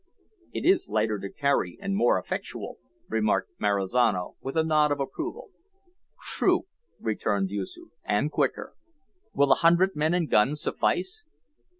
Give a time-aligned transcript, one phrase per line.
[0.51, 5.51] "It is lighter to carry, and more effectual," remarked Marizano, with a nod of approval.
[6.19, 6.65] "True,"
[6.99, 8.73] returned Yoosoof, "and quicker.
[9.35, 11.23] Will a hundred men and guns suffice?"